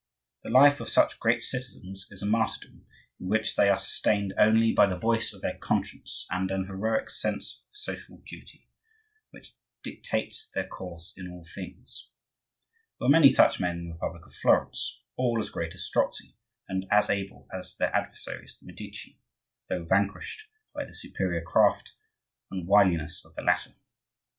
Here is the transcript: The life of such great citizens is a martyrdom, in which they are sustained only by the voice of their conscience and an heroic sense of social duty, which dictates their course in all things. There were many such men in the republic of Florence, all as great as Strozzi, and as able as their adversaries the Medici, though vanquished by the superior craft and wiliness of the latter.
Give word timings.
The 0.43 0.49
life 0.49 0.79
of 0.81 0.89
such 0.89 1.19
great 1.19 1.43
citizens 1.43 2.07
is 2.09 2.23
a 2.23 2.25
martyrdom, 2.25 2.87
in 3.19 3.29
which 3.29 3.55
they 3.55 3.69
are 3.69 3.77
sustained 3.77 4.33
only 4.35 4.73
by 4.73 4.87
the 4.87 4.97
voice 4.97 5.31
of 5.31 5.41
their 5.43 5.55
conscience 5.59 6.25
and 6.31 6.49
an 6.49 6.65
heroic 6.65 7.11
sense 7.11 7.61
of 7.69 7.77
social 7.77 8.17
duty, 8.25 8.67
which 9.29 9.55
dictates 9.83 10.49
their 10.49 10.65
course 10.67 11.13
in 11.15 11.29
all 11.29 11.45
things. 11.45 12.09
There 12.99 13.05
were 13.09 13.11
many 13.11 13.29
such 13.31 13.59
men 13.59 13.77
in 13.77 13.87
the 13.89 13.93
republic 13.93 14.25
of 14.25 14.33
Florence, 14.33 15.03
all 15.17 15.39
as 15.39 15.51
great 15.51 15.75
as 15.75 15.83
Strozzi, 15.85 16.35
and 16.67 16.87
as 16.89 17.07
able 17.11 17.45
as 17.53 17.77
their 17.77 17.95
adversaries 17.95 18.57
the 18.59 18.65
Medici, 18.65 19.19
though 19.69 19.85
vanquished 19.85 20.47
by 20.73 20.83
the 20.83 20.95
superior 20.95 21.41
craft 21.43 21.93
and 22.49 22.67
wiliness 22.67 23.23
of 23.23 23.35
the 23.35 23.43
latter. 23.43 23.75